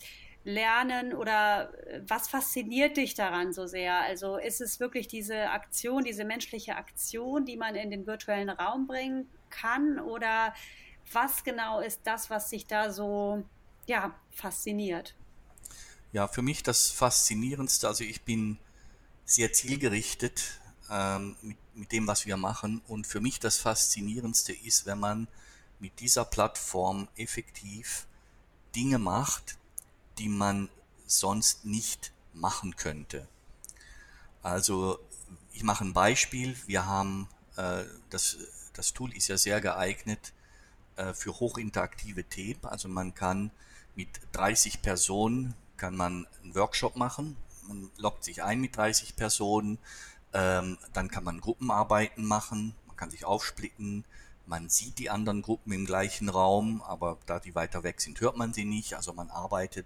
[0.49, 4.01] lernen oder äh, was fasziniert dich daran so sehr?
[4.01, 8.87] Also ist es wirklich diese Aktion, diese menschliche Aktion, die man in den virtuellen Raum
[8.87, 10.53] bringen kann oder
[11.11, 13.43] was genau ist das, was sich da so
[13.87, 15.15] ja, fasziniert?
[16.11, 18.57] Ja, für mich das Faszinierendste, also ich bin
[19.25, 20.59] sehr zielgerichtet
[20.89, 22.81] ähm, mit, mit dem, was wir machen.
[22.87, 25.27] Und für mich das Faszinierendste ist, wenn man
[25.79, 28.07] mit dieser Plattform effektiv
[28.75, 29.58] Dinge macht,
[30.19, 30.69] die man
[31.05, 33.27] sonst nicht machen könnte.
[34.43, 34.99] Also
[35.53, 36.55] ich mache ein Beispiel.
[36.67, 37.27] Wir haben
[37.57, 38.37] äh, das,
[38.73, 40.33] das Tool ist ja sehr geeignet
[40.95, 42.63] äh, für hochinteraktive Themen.
[42.63, 43.51] Also man kann
[43.95, 47.37] mit 30 Personen kann man einen Workshop machen.
[47.67, 49.79] Man loggt sich ein mit 30 Personen.
[50.33, 54.05] Ähm, dann kann man Gruppenarbeiten machen, man kann sich aufsplitten,
[54.49, 58.35] man sieht die anderen Gruppen im gleichen Raum, aber da die weiter weg sind, hört
[58.35, 58.95] man sie nicht.
[58.95, 59.85] Also man arbeitet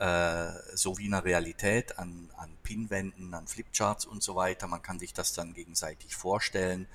[0.00, 4.66] äh, so wie in der Realität an, an Pinwänden, an Flipcharts und so weiter.
[4.66, 6.88] Man kann sich das dann gegenseitig vorstellen,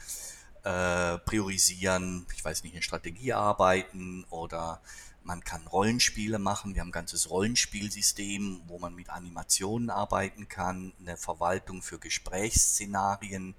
[0.63, 4.81] äh, priorisieren, ich weiß nicht, eine Strategie arbeiten oder
[5.23, 6.75] man kann Rollenspiele machen.
[6.75, 13.55] Wir haben ein ganzes Rollenspielsystem, wo man mit Animationen arbeiten kann, eine Verwaltung für Gesprächsszenarien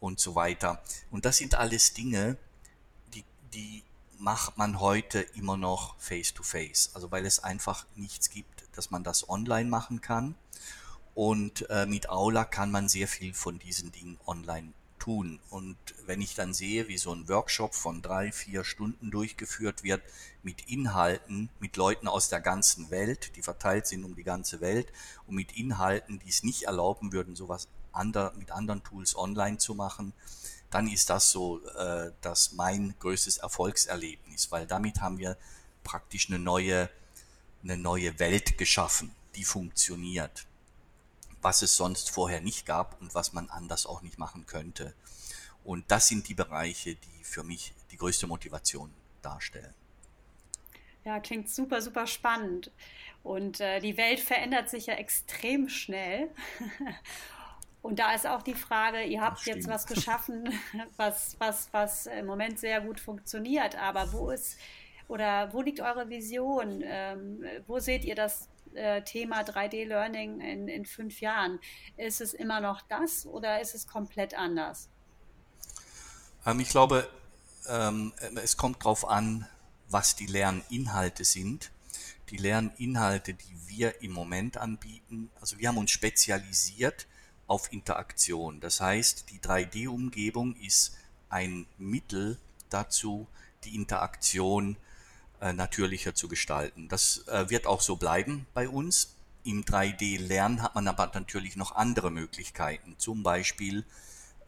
[0.00, 0.82] und so weiter.
[1.10, 2.36] Und das sind alles Dinge,
[3.54, 3.84] die,
[4.18, 6.90] macht man heute immer noch face-to-face.
[6.90, 6.94] -face.
[6.94, 10.34] Also weil es einfach nichts gibt, dass man das online machen kann.
[11.14, 15.40] Und äh, mit Aula kann man sehr viel von diesen Dingen online tun.
[15.50, 20.02] Und wenn ich dann sehe, wie so ein Workshop von drei, vier Stunden durchgeführt wird
[20.42, 24.92] mit Inhalten, mit Leuten aus der ganzen Welt, die verteilt sind um die ganze Welt
[25.26, 29.74] und mit Inhalten, die es nicht erlauben würden, sowas ander, mit anderen Tools online zu
[29.74, 30.12] machen,
[30.70, 35.36] dann ist das so äh, das mein größtes Erfolgserlebnis, weil damit haben wir
[35.84, 36.90] praktisch eine neue,
[37.62, 40.46] eine neue Welt geschaffen, die funktioniert
[41.42, 44.94] was es sonst vorher nicht gab und was man anders auch nicht machen könnte.
[45.64, 49.74] Und das sind die Bereiche, die für mich die größte Motivation darstellen.
[51.04, 52.70] Ja, klingt super, super spannend.
[53.22, 56.30] Und äh, die Welt verändert sich ja extrem schnell.
[57.88, 60.52] Und da ist auch die Frage, ihr habt jetzt was geschaffen,
[60.98, 64.58] was, was, was im Moment sehr gut funktioniert, aber wo ist
[65.08, 66.82] oder wo liegt eure Vision?
[66.84, 71.60] Ähm, wo seht ihr das äh, Thema 3D-Learning in, in fünf Jahren?
[71.96, 74.90] Ist es immer noch das oder ist es komplett anders?
[76.44, 77.08] Ähm, ich glaube,
[77.70, 79.48] ähm, es kommt darauf an,
[79.88, 81.70] was die Lerninhalte sind.
[82.28, 87.06] Die Lerninhalte, die wir im Moment anbieten, also wir haben uns spezialisiert
[87.48, 88.60] auf Interaktion.
[88.60, 90.96] Das heißt, die 3D-Umgebung ist
[91.28, 92.38] ein Mittel
[92.70, 93.26] dazu,
[93.64, 94.76] die Interaktion
[95.40, 96.88] äh, natürlicher zu gestalten.
[96.88, 99.14] Das äh, wird auch so bleiben bei uns.
[99.44, 103.84] Im 3D-Lernen hat man aber natürlich noch andere Möglichkeiten, zum Beispiel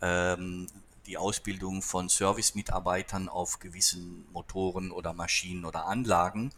[0.02, 0.66] ähm,
[1.06, 6.52] die Ausbildung von Service-Mitarbeitern auf gewissen Motoren oder Maschinen oder Anlagen,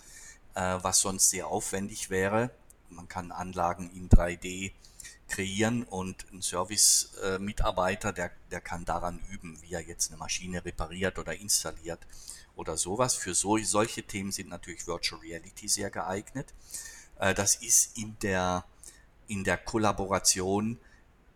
[0.55, 2.51] äh, was sonst sehr aufwendig wäre.
[2.91, 4.73] Man kann Anlagen in 3D
[5.29, 11.19] kreieren und ein Service-Mitarbeiter, der, der kann daran üben, wie er jetzt eine Maschine repariert
[11.19, 12.01] oder installiert
[12.57, 13.15] oder sowas.
[13.15, 16.53] Für so, solche Themen sind natürlich Virtual Reality sehr geeignet.
[17.19, 18.65] Äh, das ist in der,
[19.27, 20.79] in der Kollaboration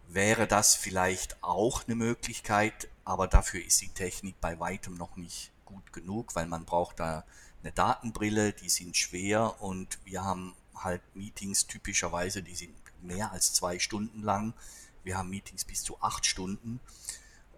[0.09, 5.51] wäre das vielleicht auch eine Möglichkeit, aber dafür ist die Technik bei weitem noch nicht
[5.65, 7.25] gut genug, weil man braucht da
[7.63, 13.53] eine Datenbrille, die sind schwer und wir haben halt Meetings typischerweise, die sind mehr als
[13.53, 14.55] zwei Stunden lang.
[15.05, 16.81] Wir haben Meetings bis zu acht Stunden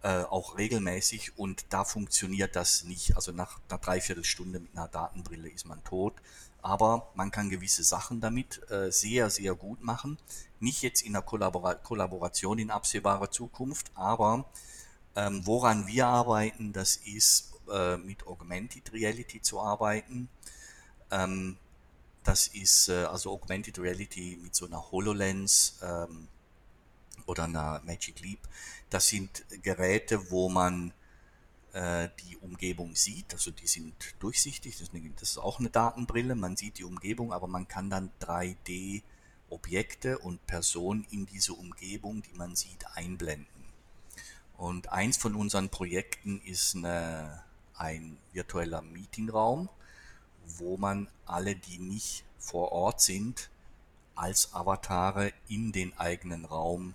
[0.03, 3.17] äh, auch regelmäßig und da funktioniert das nicht.
[3.17, 6.15] Also nach einer Dreiviertelstunde mit einer Datenbrille ist man tot.
[6.61, 10.19] Aber man kann gewisse Sachen damit äh, sehr, sehr gut machen.
[10.61, 14.45] Nicht jetzt in der Kollabora Kollaboration in absehbarer Zukunft, aber
[15.15, 20.29] ähm, woran wir arbeiten, das ist äh, mit Augmented Reality zu arbeiten.
[21.11, 21.57] Ähm,
[22.25, 26.29] das ist äh, also Augmented Reality mit so einer HoloLens ähm,
[27.27, 28.41] oder einer Magic Leap.
[28.91, 30.93] Das sind Geräte, wo man
[31.73, 33.33] äh, die Umgebung sieht.
[33.35, 34.79] Also die sind durchsichtig.
[34.79, 36.35] Das ist, das ist auch eine Datenbrille.
[36.35, 39.03] Man sieht die Umgebung, aber man kann dann 3D
[39.51, 43.47] Objekte und Personen in diese Umgebung, die man sieht, einblenden.
[44.57, 49.69] Und eins von unseren Projekten ist eine, ein virtueller Meetingraum,
[50.57, 53.51] wo man alle, die nicht vor Ort sind,
[54.15, 56.95] als Avatare in den eigenen Raum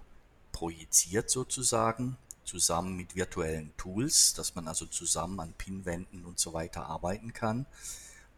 [0.52, 6.88] projiziert sozusagen, zusammen mit virtuellen Tools, dass man also zusammen an Pinwänden und so weiter
[6.88, 7.66] arbeiten kann,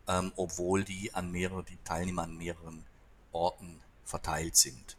[0.08, 2.84] ähm, obwohl die an mehrere, die Teilnehmer an mehreren
[3.32, 4.98] Orten verteilt sind.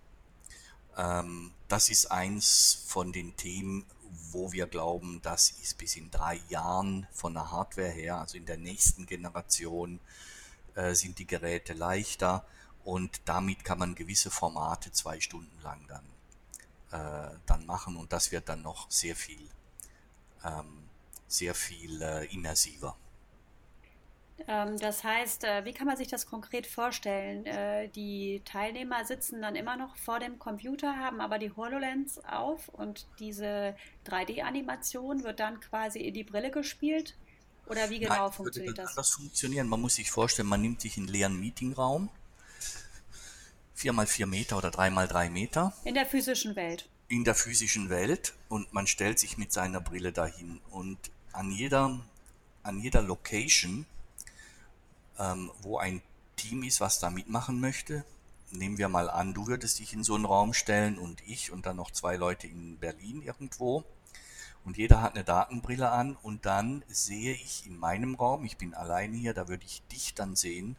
[0.97, 3.85] Ähm, das ist eins von den Themen,
[4.33, 8.47] wo wir glauben, das ist bis in drei Jahren von der Hardware her, also in
[8.47, 10.01] der nächsten Generation,
[10.75, 12.45] äh, sind die Geräte leichter
[12.85, 16.05] und damit kann man gewisse Formate zwei Stunden lang dann
[16.93, 19.49] äh, dann machen und das wird dann noch sehr viel,
[20.45, 20.89] ähm,
[21.29, 22.97] sehr viel äh, immersiver.
[24.49, 27.47] Ähm, das heißt, äh, wie kann man sich das konkret vorstellen?
[27.47, 32.69] Äh, die Teilnehmer sitzen dann immer noch vor dem Computer, haben aber die HoloLens auf
[32.69, 33.75] und diese
[34.07, 37.17] 3D-Animation wird dann quasi in die Brille gespielt?
[37.67, 38.95] Oder wie genau Nein, funktioniert das?
[38.95, 39.69] Das funktionieren.
[39.69, 42.09] Man muss sich vorstellen, man nimmt sich einen leeren Meetingraum,
[43.75, 45.73] vier mal vier Meter oder drei mal drei Meter.
[45.85, 46.89] In der physischen Welt.
[47.09, 50.99] In der physischen Welt und man stellt sich mit seiner Brille dahin und
[51.33, 52.01] an jeder,
[52.63, 53.87] an jeder Location,
[55.19, 56.03] ähm, wo ein
[56.37, 58.05] Team ist, was da mitmachen möchte,
[58.51, 61.67] nehmen wir mal an, du würdest dich in so einen Raum stellen und ich und
[61.67, 63.85] dann noch zwei Leute in Berlin irgendwo.
[64.65, 68.75] Und jeder hat eine Datenbrille an und dann sehe ich in meinem Raum, ich bin
[68.75, 70.77] alleine hier, da würde ich dich dann sehen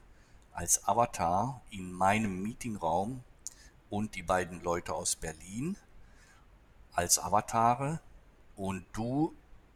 [0.52, 3.24] als Avatar in meinem Meetingraum
[3.90, 5.78] und die beiden Leute aus Berlin
[6.94, 8.02] als Avatare.
[8.56, 9.34] Und du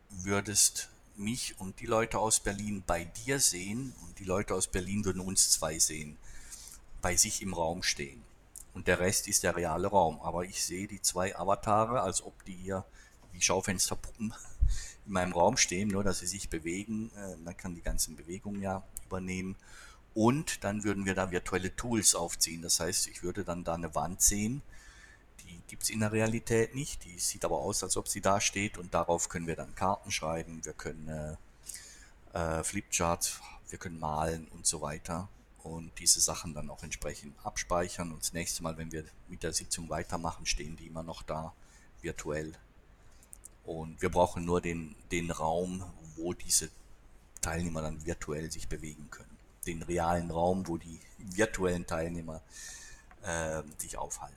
[0.10, 5.06] würdest mich und die Leute aus Berlin bei dir sehen und die Leute aus Berlin
[5.06, 6.18] würden uns zwei sehen,
[7.02, 8.24] bei sich im Raum stehen.
[8.74, 10.20] Und der Rest ist der reale Raum.
[10.22, 12.86] Aber ich sehe die zwei Avatare, als ob die hier
[13.34, 14.34] wie Schaufensterpuppen
[15.06, 17.12] in meinem Raum stehen, nur dass sie sich bewegen.
[17.16, 19.56] Äh, man kann die ganzen Bewegungen ja übernehmen.
[20.14, 22.62] Und dann würden wir da virtuelle Tools aufziehen.
[22.62, 24.62] Das heißt, ich würde dann da eine Wand sehen.
[25.52, 27.04] Die gibt es in der Realität nicht.
[27.06, 28.78] Die sieht aber aus, als ob sie da steht.
[28.78, 30.64] Und darauf können wir dann Karten schreiben.
[30.64, 31.38] Wir können
[32.34, 35.30] äh, äh, Flipcharts, wir können malen und so weiter.
[35.64, 38.12] Und diese Sachen dann auch entsprechend abspeichern.
[38.12, 41.54] Und das nächste Mal, wenn wir mit der Sitzung weitermachen, stehen die immer noch da
[42.02, 42.54] virtuell.
[43.64, 45.84] Und wir brauchen nur den, den Raum,
[46.16, 46.70] wo diese
[47.42, 49.32] Teilnehmer dann virtuell sich bewegen können
[49.66, 52.42] den realen Raum, wo die virtuellen Teilnehmer
[53.24, 54.36] äh, sich aufhalten.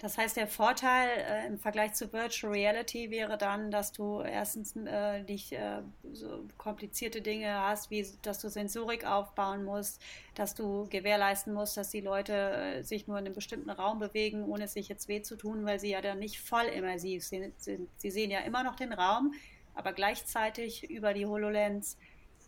[0.00, 4.74] Das heißt, der Vorteil äh, im Vergleich zu Virtual Reality wäre dann, dass du erstens
[4.74, 5.82] äh, nicht äh,
[6.14, 10.00] so komplizierte Dinge hast, wie dass du Sensorik aufbauen musst,
[10.34, 14.44] dass du gewährleisten musst, dass die Leute äh, sich nur in einem bestimmten Raum bewegen,
[14.44, 17.52] ohne sich jetzt weh zu tun, weil sie ja dann nicht voll immersiv sind.
[17.60, 19.34] Sie sehen ja immer noch den Raum,
[19.74, 21.98] aber gleichzeitig über die HoloLens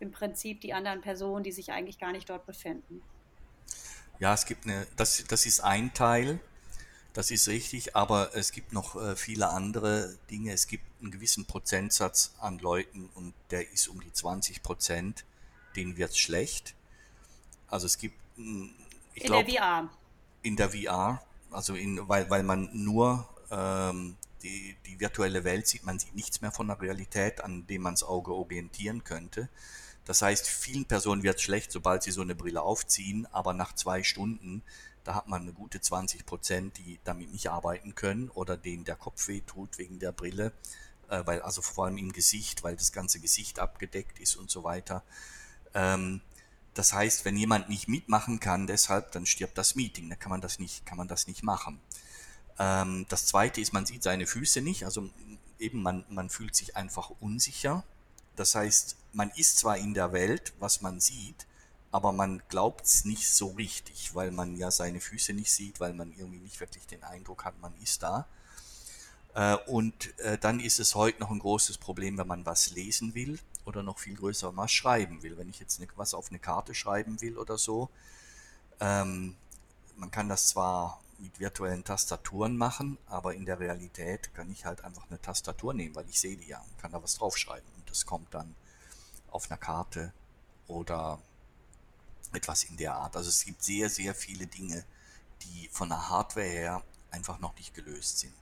[0.00, 3.02] im Prinzip die anderen Personen, die sich eigentlich gar nicht dort befinden.
[4.20, 6.40] Ja, es gibt eine, das, das ist ein Teil,
[7.12, 10.53] das ist richtig, aber es gibt noch äh, viele andere Dinge.
[10.53, 15.25] Es gibt einen gewissen Prozentsatz an Leuten und der ist um die 20 Prozent,
[15.77, 16.75] denen wird es schlecht.
[17.68, 18.16] Also es gibt,
[19.14, 19.51] ich glaube.
[19.51, 19.90] In der VR.
[20.42, 25.85] In der VR, also in, weil, weil man nur ähm, die, die virtuelle Welt sieht,
[25.85, 29.48] man sieht nichts mehr von der Realität, an dem man das Auge orientieren könnte.
[30.05, 33.75] Das heißt, vielen Personen wird es schlecht, sobald sie so eine Brille aufziehen, aber nach
[33.75, 34.62] zwei Stunden,
[35.04, 38.96] da hat man eine gute 20 Prozent, die damit nicht arbeiten können oder denen der
[38.96, 40.52] Kopf weh tut wegen der Brille,
[41.08, 44.64] äh, weil also vor allem im Gesicht, weil das ganze Gesicht abgedeckt ist und so
[44.64, 45.02] weiter.
[45.74, 46.20] Ähm,
[46.74, 50.40] das heißt, wenn jemand nicht mitmachen kann, deshalb, dann stirbt das Meeting, dann kann man
[50.40, 51.80] das nicht, kann man das nicht machen.
[52.58, 55.10] Ähm, das zweite ist, man sieht seine Füße nicht, also
[55.58, 57.84] eben man, man fühlt sich einfach unsicher
[58.36, 61.46] das heißt, man ist zwar in der Welt, was man sieht,
[61.92, 65.92] aber man glaubt es nicht so richtig, weil man ja seine Füße nicht sieht, weil
[65.92, 68.26] man irgendwie nicht wirklich den Eindruck hat, man ist da.
[69.35, 73.14] Äh, und äh, dann ist es heute noch ein großes Problem, wenn man was lesen
[73.14, 75.37] will oder noch viel größer was schreiben will.
[75.37, 77.90] Wenn ich jetzt was auf eine Karte schreiben will oder so,
[78.81, 79.37] ähm,
[79.96, 84.83] man kann das zwar mit virtuellen Tastaturen machen, aber in der Realität kann ich halt
[84.83, 87.68] einfach eine Tastatur nehmen, weil ich sehe die ja und kann da was draufschreiben.
[87.76, 88.55] Und das kommt dann
[89.31, 90.12] auf einer Karte
[90.66, 91.20] oder
[92.34, 93.16] etwas in der Art.
[93.16, 94.84] Also es gibt sehr, sehr viele Dinge,
[95.42, 98.32] die von der Hardware her einfach noch nicht gelöst sind.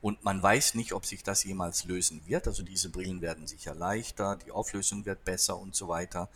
[0.00, 2.46] Und man weiß nicht, ob sich das jemals lösen wird.
[2.46, 6.28] Also diese Brillen werden sicher leichter, die Auflösung wird besser und so weiter.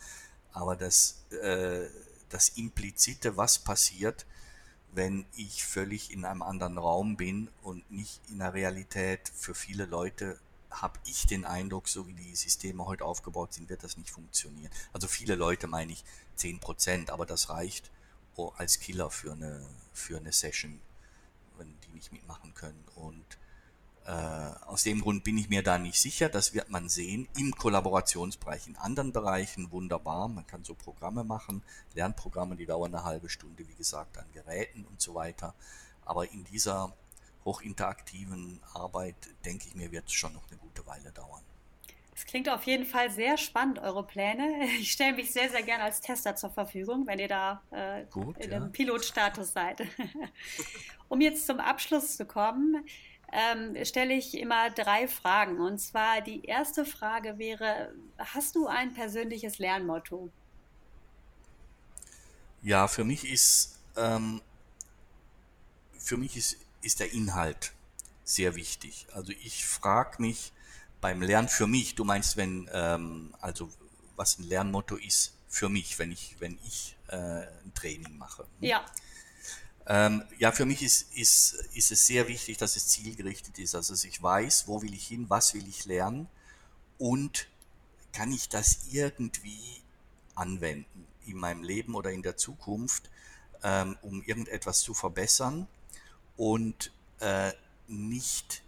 [0.51, 1.87] Aber das, äh,
[2.29, 4.25] das implizite, was passiert,
[4.91, 9.85] wenn ich völlig in einem anderen Raum bin und nicht in der Realität für viele
[9.85, 10.39] Leute
[10.81, 14.71] habe ich den Eindruck, so wie die Systeme heute aufgebaut sind, wird das nicht funktionieren.
[14.91, 16.03] Also viele Leute meine ich
[16.35, 17.91] 10 Prozent, aber das reicht
[18.57, 20.79] als Killer für eine, für eine Session,
[21.57, 22.83] wenn die nicht mitmachen können.
[22.95, 23.25] Und
[24.05, 24.11] äh,
[24.65, 26.29] aus dem Grund bin ich mir da nicht sicher.
[26.29, 28.67] Das wird man sehen im Kollaborationsbereich.
[28.67, 30.27] In anderen Bereichen wunderbar.
[30.27, 34.85] Man kann so Programme machen, Lernprogramme, die dauern eine halbe Stunde, wie gesagt, an Geräten
[34.85, 35.53] und so weiter.
[36.05, 36.93] Aber in dieser
[37.45, 41.43] hochinteraktiven Arbeit, denke ich mir, wird es schon noch eine gute Weile dauern.
[42.15, 44.67] Es klingt auf jeden Fall sehr spannend, eure Pläne.
[44.79, 48.37] Ich stelle mich sehr, sehr gerne als Tester zur Verfügung, wenn ihr da äh, Gut,
[48.37, 48.57] in ja.
[48.57, 49.81] einem Pilotstatus seid.
[51.09, 52.85] um jetzt zum Abschluss zu kommen,
[53.31, 55.59] ähm, stelle ich immer drei Fragen.
[55.59, 60.29] Und zwar die erste Frage wäre, hast du ein persönliches Lernmotto?
[62.61, 64.41] Ja, für mich ist, ähm,
[65.97, 67.73] für mich ist, ist der Inhalt
[68.23, 69.07] sehr wichtig.
[69.13, 70.51] Also ich frage mich
[71.01, 73.69] beim Lernen für mich, du meinst, wenn, ähm, also
[74.15, 78.43] was ein Lernmotto ist für mich, wenn ich, wenn ich äh, ein Training mache.
[78.59, 78.67] Hm?
[78.69, 78.85] Ja.
[79.85, 83.75] Ähm, ja, für mich ist, ist, ist es sehr wichtig, dass es zielgerichtet ist.
[83.75, 86.27] Also, dass ich weiß, wo will ich hin, was will ich lernen
[86.97, 87.47] und
[88.13, 89.81] kann ich das irgendwie
[90.35, 93.09] anwenden in meinem Leben oder in der Zukunft,
[93.61, 95.67] ähm, um irgendetwas zu verbessern
[96.37, 97.51] und äh,
[97.87, 98.63] nicht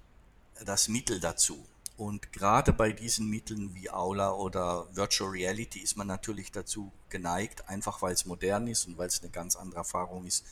[0.65, 1.65] das Mittel dazu.
[1.97, 7.69] Und gerade bei diesen Mitteln wie Aula oder Virtual Reality ist man natürlich dazu geneigt,
[7.69, 10.45] einfach weil es modern ist und weil es eine ganz andere Erfahrung ist,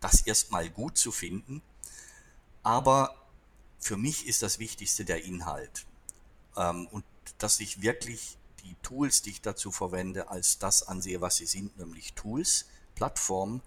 [0.00, 1.60] das erstmal gut zu finden.
[2.62, 3.14] Aber
[3.78, 5.86] für mich ist das Wichtigste der Inhalt.
[6.56, 7.04] Ähm, und
[7.38, 11.76] dass ich wirklich die Tools, die ich dazu verwende, als das ansehe, was sie sind,
[11.78, 13.62] nämlich Tools, Plattformen,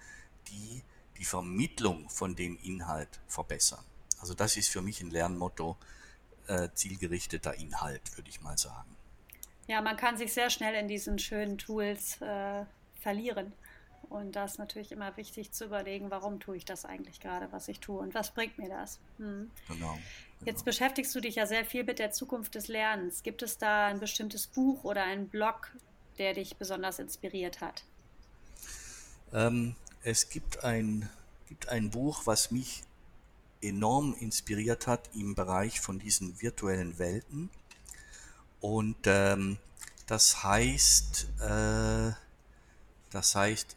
[0.48, 0.84] die
[1.19, 3.84] die Vermittlung von dem Inhalt verbessern.
[4.19, 5.77] Also das ist für mich ein Lernmotto,
[6.47, 8.95] äh, zielgerichteter Inhalt, würde ich mal sagen.
[9.67, 12.65] Ja, man kann sich sehr schnell in diesen schönen Tools äh,
[13.01, 13.53] verlieren.
[14.10, 17.67] Und da ist natürlich immer wichtig zu überlegen, warum tue ich das eigentlich gerade, was
[17.67, 18.99] ich tue und was bringt mir das.
[19.17, 19.51] Hm.
[19.67, 19.97] Genau, genau.
[20.45, 23.21] Jetzt beschäftigst du dich ja sehr viel mit der Zukunft des Lernens.
[23.21, 25.71] Gibt es da ein bestimmtes Buch oder einen Blog,
[26.17, 27.84] der dich besonders inspiriert hat?
[29.32, 31.10] Ähm, es gibt ein,
[31.48, 32.84] gibt ein Buch, was mich
[33.62, 37.50] enorm inspiriert hat im Bereich von diesen virtuellen Welten.
[38.62, 39.58] Und ähm,
[40.08, 42.12] das heißt, äh,
[43.12, 43.76] das heißt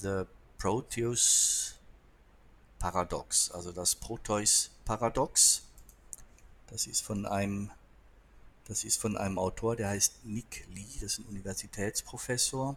[0.00, 0.22] The
[0.58, 1.74] Proteus
[2.78, 5.62] Paradox, also das Proteus Paradox.
[6.68, 7.70] Das ist von einem,
[8.66, 12.76] das ist von einem Autor, der heißt Nick Lee, das ist ein Universitätsprofessor.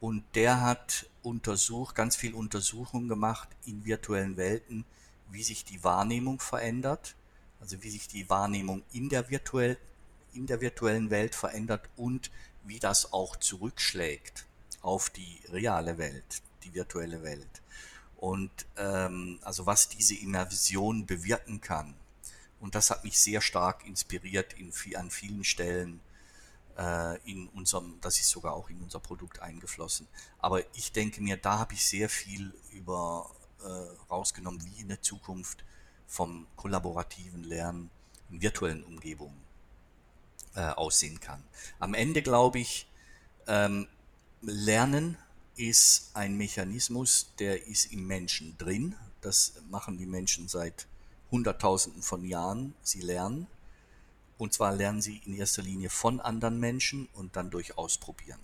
[0.00, 4.84] Und der hat untersucht, ganz viel Untersuchungen gemacht in virtuellen Welten,
[5.30, 7.14] wie sich die Wahrnehmung verändert,
[7.60, 9.76] also wie sich die Wahrnehmung in der, virtuell,
[10.32, 12.30] in der virtuellen Welt verändert und
[12.64, 14.46] wie das auch zurückschlägt
[14.80, 17.62] auf die reale Welt, die virtuelle Welt.
[18.16, 21.94] Und ähm, also was diese Immersion bewirken kann.
[22.58, 26.00] Und das hat mich sehr stark inspiriert in, an vielen Stellen
[27.24, 30.06] in unserem, das ist sogar auch in unser Produkt eingeflossen.
[30.38, 33.30] Aber ich denke mir, da habe ich sehr viel über
[33.62, 35.64] äh, rausgenommen, wie in der Zukunft
[36.06, 37.90] vom kollaborativen Lernen
[38.30, 39.40] in virtuellen Umgebungen
[40.54, 41.42] äh, aussehen kann.
[41.78, 42.86] Am Ende glaube ich,
[43.46, 43.86] ähm,
[44.42, 45.18] Lernen
[45.56, 48.96] ist ein Mechanismus, der ist im Menschen drin.
[49.20, 50.86] Das machen die Menschen seit
[51.30, 52.74] Hunderttausenden von Jahren.
[52.82, 53.46] Sie lernen.
[54.40, 58.40] Und zwar lernen sie in erster Linie von anderen Menschen und dann durch Ausprobieren.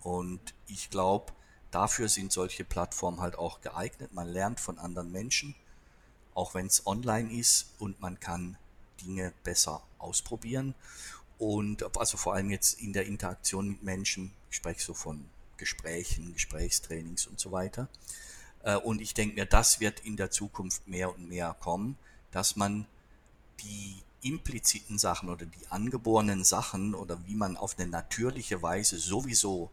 [0.00, 1.32] Und ich glaube,
[1.70, 4.12] dafür sind solche Plattformen halt auch geeignet.
[4.12, 5.54] Man lernt von anderen Menschen,
[6.34, 8.58] auch wenn es online ist und man kann
[9.00, 10.74] Dinge besser ausprobieren.
[11.38, 15.24] Und also vor allem jetzt in der Interaktion mit Menschen, ich spreche so von
[15.56, 17.88] Gesprächen, Gesprächstrainings und so weiter.
[18.64, 21.96] Äh, und ich denke mir, das wird in der Zukunft mehr und mehr kommen,
[22.32, 22.86] dass man
[23.60, 29.70] die impliziten Sachen oder die angeborenen Sachen oder wie man auf eine natürliche Weise sowieso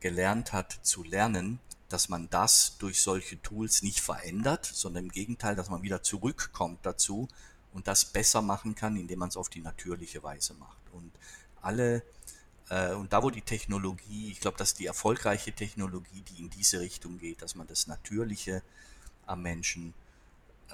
[0.00, 5.56] gelernt hat zu lernen, dass man das durch solche Tools nicht verändert, sondern im Gegenteil,
[5.56, 7.28] dass man wieder zurückkommt dazu
[7.72, 10.78] und das besser machen kann, indem man es auf die natürliche Weise macht.
[10.92, 11.10] Und
[11.62, 12.02] alle,
[12.68, 16.80] äh, und da wo die Technologie, ich glaube, dass die erfolgreiche Technologie, die in diese
[16.80, 18.62] Richtung geht, dass man das Natürliche
[19.26, 19.94] am Menschen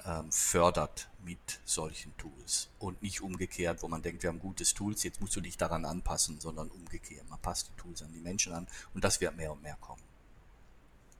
[0.05, 5.03] ähm, fördert mit solchen Tools und nicht umgekehrt, wo man denkt, wir haben gutes Tools,
[5.03, 7.27] jetzt musst du dich daran anpassen, sondern umgekehrt.
[7.29, 10.01] Man passt die Tools an die Menschen an und das wird mehr und mehr kommen.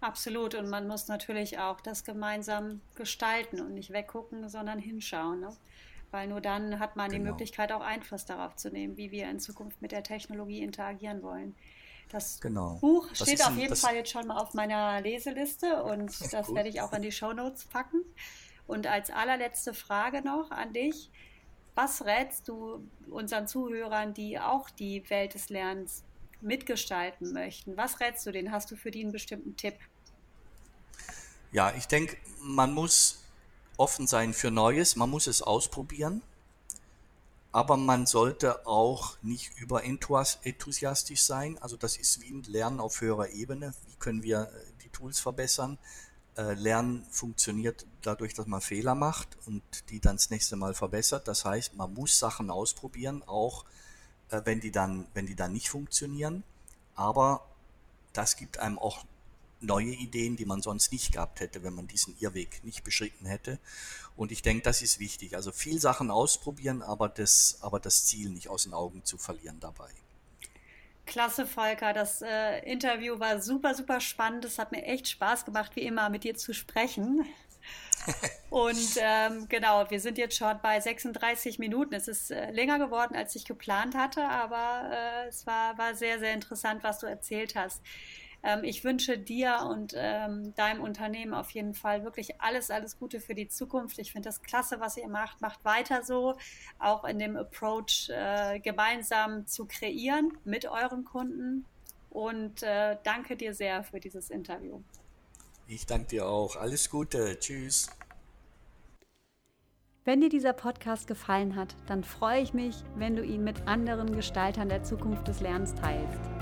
[0.01, 0.53] Absolut.
[0.53, 5.39] Und man muss natürlich auch das gemeinsam gestalten und nicht weggucken, sondern hinschauen.
[5.39, 5.55] Ne?
[6.11, 7.23] Weil nur dann hat man genau.
[7.23, 11.23] die Möglichkeit, auch Einfluss darauf zu nehmen, wie wir in Zukunft mit der Technologie interagieren
[11.23, 11.55] wollen.
[12.09, 12.77] Das genau.
[12.81, 16.69] Buch das steht auf jeden Fall jetzt schon mal auf meiner Leseliste und das werde
[16.69, 18.03] ich auch in die Show Notes packen.
[18.67, 21.09] Und als allerletzte Frage noch an dich.
[21.75, 26.03] Was rätst du unseren Zuhörern, die auch die Welt des Lernens
[26.41, 27.75] mitgestalten möchten?
[27.75, 28.51] Was rätst du denen?
[28.51, 29.75] Hast du für die einen bestimmten Tipp?
[31.51, 33.23] Ja, ich denke, man muss
[33.77, 36.21] offen sein für Neues, man muss es ausprobieren,
[37.51, 41.57] aber man sollte auch nicht überenthusiastisch sein.
[41.61, 43.73] Also das ist wie ein Lernen auf höherer Ebene.
[43.87, 45.77] Wie können wir äh, die Tools verbessern?
[46.37, 51.27] Äh, Lernen funktioniert dadurch, dass man Fehler macht und die dann das nächste Mal verbessert.
[51.27, 53.65] Das heißt, man muss Sachen ausprobieren, auch
[54.29, 56.43] äh, wenn die dann, wenn die dann nicht funktionieren.
[56.95, 57.45] Aber
[58.13, 59.05] das gibt einem auch
[59.61, 63.59] neue Ideen, die man sonst nicht gehabt hätte, wenn man diesen Irrweg nicht beschritten hätte.
[64.15, 65.35] Und ich denke, das ist wichtig.
[65.35, 69.59] Also viel Sachen ausprobieren, aber das, aber das Ziel nicht aus den Augen zu verlieren
[69.59, 69.89] dabei.
[71.05, 71.93] Klasse, Volker.
[71.93, 74.45] Das äh, Interview war super, super spannend.
[74.45, 77.25] Es hat mir echt Spaß gemacht, wie immer, mit dir zu sprechen.
[78.49, 81.93] Und ähm, genau, wir sind jetzt schon bei 36 Minuten.
[81.93, 86.19] Es ist äh, länger geworden, als ich geplant hatte, aber äh, es war, war sehr,
[86.19, 87.81] sehr interessant, was du erzählt hast.
[88.45, 93.19] Ähm, ich wünsche dir und ähm, deinem Unternehmen auf jeden Fall wirklich alles, alles Gute
[93.19, 93.97] für die Zukunft.
[93.97, 95.41] Ich finde das klasse, was ihr macht.
[95.41, 96.35] Macht weiter so,
[96.77, 101.65] auch in dem Approach äh, gemeinsam zu kreieren mit euren Kunden.
[102.11, 104.79] Und äh, danke dir sehr für dieses Interview.
[105.67, 106.55] Ich danke dir auch.
[106.55, 107.39] Alles Gute.
[107.39, 107.89] Tschüss.
[110.03, 114.15] Wenn dir dieser Podcast gefallen hat, dann freue ich mich, wenn du ihn mit anderen
[114.15, 116.34] Gestaltern der Zukunft des Lernens teilst.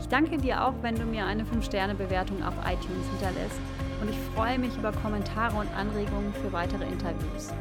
[0.00, 3.60] Ich danke dir auch, wenn du mir eine 5-Sterne-Bewertung auf iTunes hinterlässt
[4.00, 7.52] und ich freue mich über Kommentare und Anregungen für weitere Interviews.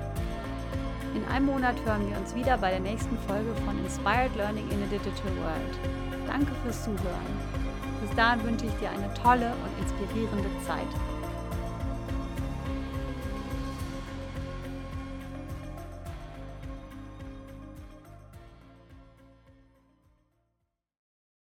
[1.13, 4.81] In einem Monat hören wir uns wieder bei der nächsten Folge von Inspired Learning in
[4.81, 5.75] a Digital World.
[6.27, 7.35] Danke fürs Zuhören.
[8.01, 11.18] Bis dahin wünsche ich dir eine tolle und inspirierende Zeit.